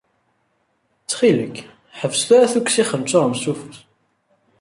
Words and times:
Ttxil-k, 1.01 1.57
ḥbes 1.99 2.21
tura 2.27 2.47
tukksa 2.53 2.81
n 2.81 2.85
ixenčuren 2.87 3.33
s 3.41 3.43
ufus! 3.51 3.77